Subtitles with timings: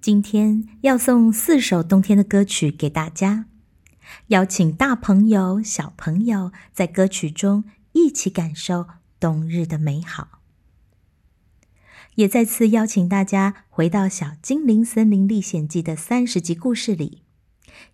[0.00, 3.44] 今天要送四首冬天的歌曲给大家，
[4.28, 8.86] 邀请大朋友、小朋友在歌曲中一起感受
[9.20, 10.40] 冬日的美好。
[12.14, 17.22] 也再次邀请大家回到《小精灵森林历险记》的三十集故事里，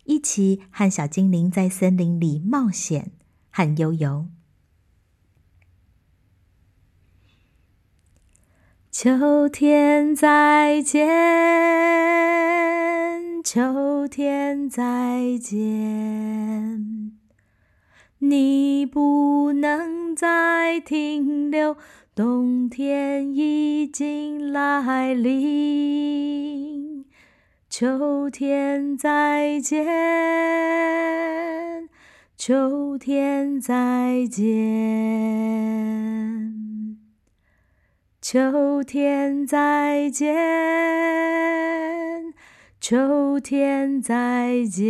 [0.05, 3.11] 一起和小精灵在森林里冒险
[3.51, 4.27] 和悠游。
[8.99, 11.07] 秋天再见，
[13.43, 17.11] 秋天再见，
[18.17, 21.77] 你不能再停留，
[22.15, 27.05] 冬天已经来临。
[27.69, 29.85] 秋天再见，
[32.35, 34.47] 秋天再见。
[38.29, 40.35] 秋天再见，
[42.81, 44.83] 秋天再见，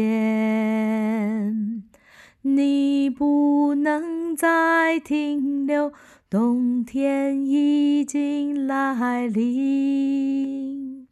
[2.41, 5.93] 你不能再停留，
[6.31, 11.07] 冬天已经来临。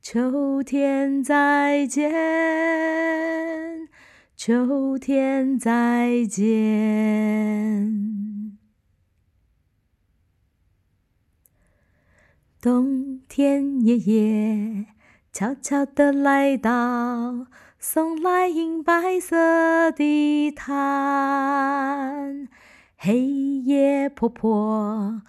[0.00, 2.10] 秋天再见，
[4.34, 8.06] 秋天再见。
[12.66, 14.86] 冬天爷爷
[15.32, 17.46] 悄悄地来到，
[17.78, 22.48] 送来银白色的毯。
[22.96, 25.22] 黑夜婆婆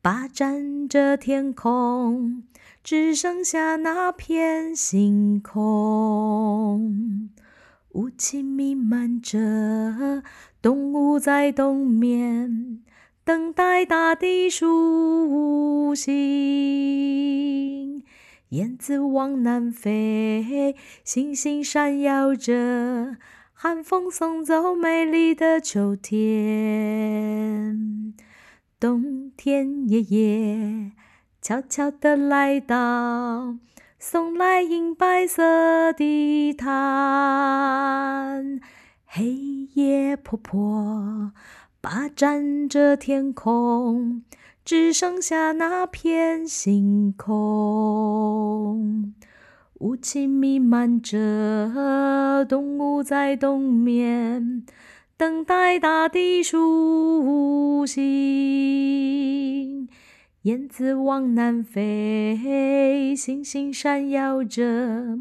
[0.00, 2.44] 霸占着天空，
[2.84, 7.28] 只剩下那片星空。
[7.94, 10.22] 雾气弥漫着，
[10.62, 12.84] 动物在冬眠。
[13.26, 16.12] 等待大地苏醒，
[18.50, 23.16] 燕子往南飞，星星闪耀着，
[23.54, 26.14] 寒风送走美丽的秋天。
[28.78, 30.92] 冬天爷爷
[31.40, 33.56] 悄悄地来到，
[33.98, 36.74] 送来银白色的毯。
[39.06, 39.32] 黑
[39.72, 41.32] 夜婆婆。
[41.84, 44.22] 霸占着天空，
[44.64, 49.12] 只剩下那片星空。
[49.80, 54.64] 雾气弥漫着，动物在冬眠，
[55.18, 58.02] 等待大地苏醒。
[60.44, 65.18] 燕子往南飞，星星闪耀着，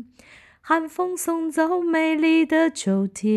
[0.61, 3.33] 寒风送走美丽的秋天。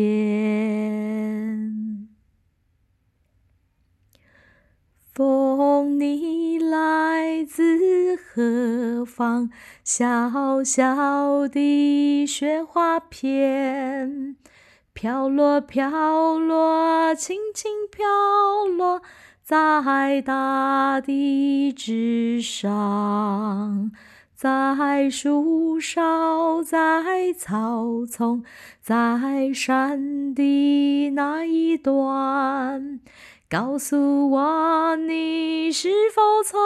[5.13, 9.49] 风，你来自何方？
[9.83, 14.35] 小小的雪花片，
[14.93, 18.05] 飘落飘落，轻轻飘
[18.65, 19.01] 落
[19.41, 23.91] 在大地之上，
[24.35, 28.43] 在树梢，在草丛，
[28.81, 32.99] 在山的那一端。
[33.49, 36.59] 告诉我，你是否从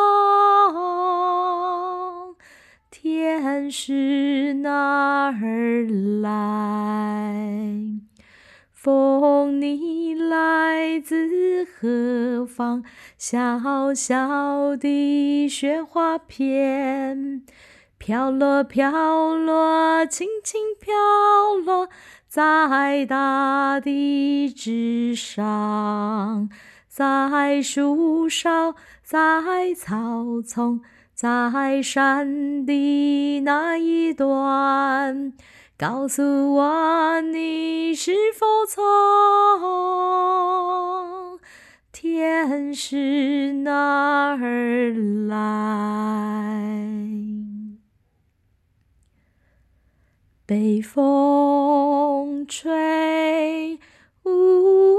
[2.89, 5.85] 天使那儿
[6.23, 7.35] 来？
[8.71, 12.83] 风，你来自何方？
[13.15, 17.43] 小小的雪花片，
[17.99, 20.91] 飘落飘落，轻轻飘
[21.63, 21.89] 落
[22.31, 26.49] 在大地之上。
[26.87, 30.79] 在树梢，在草丛，
[31.13, 35.33] 在山的那一端，
[35.77, 38.81] 告诉我你是否从
[41.91, 44.93] 天使那儿
[45.27, 46.61] 来？
[50.45, 51.30] 北风
[52.51, 53.79] 吹，
[54.25, 54.91] 呜。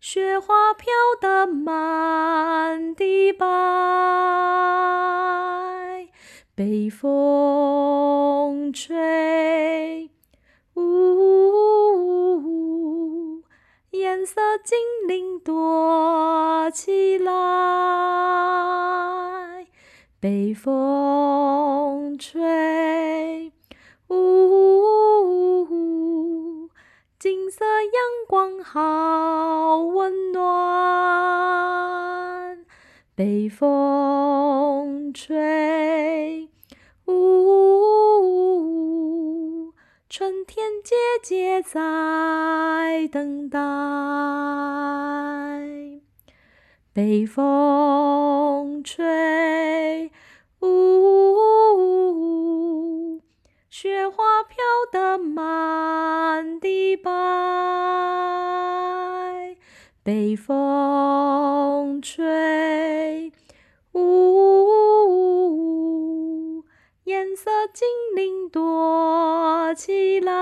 [0.00, 0.86] 雪花飘
[1.20, 3.46] 得满地白，
[6.54, 10.10] 北风吹，
[10.74, 10.80] 呜，
[13.90, 17.30] 颜色精灵躲起来，
[20.18, 21.59] 北风
[33.20, 36.48] 北风吹，
[37.04, 37.12] 呜、
[40.08, 43.58] 春天姐姐在等待。
[46.94, 50.10] 北风吹，
[50.62, 51.36] 呜、
[53.68, 54.56] 雪花飘
[54.90, 57.59] 得满地白。
[60.12, 63.32] 北风吹，
[63.92, 64.02] 呜，
[67.04, 67.86] 颜色精
[68.16, 70.34] 灵躲起来。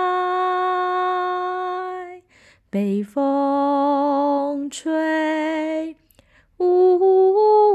[2.71, 5.95] 北风吹，
[6.57, 7.69] 呜，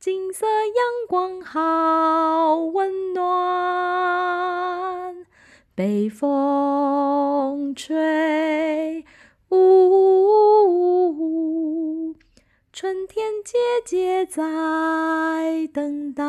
[0.00, 3.22] 金色阳光好温暖。
[5.74, 9.04] 北风吹。
[9.52, 12.16] 呜呜呜呜呜
[12.72, 16.24] 春天姐姐在等待。